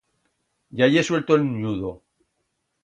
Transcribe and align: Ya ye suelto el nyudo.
Ya 0.79 0.85
ye 0.93 1.03
suelto 1.09 1.35
el 1.39 1.43
nyudo. 1.59 1.91